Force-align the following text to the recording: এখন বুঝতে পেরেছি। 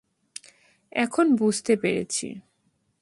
এখন 0.91 1.25
বুঝতে 1.35 1.73
পেরেছি। 1.75 2.27